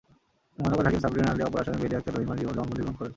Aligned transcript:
মহানগর 0.57 0.85
হাকিম 0.87 1.01
সাবরিনা 1.03 1.29
আলী 1.31 1.41
অপর 1.43 1.61
আসামি 1.61 1.79
বেলী 1.81 1.95
আক্তার 1.97 2.13
রহিমার 2.15 2.37
জবানবন্দি 2.41 2.81
গ্রহণ 2.81 2.95
করেন। 2.97 3.09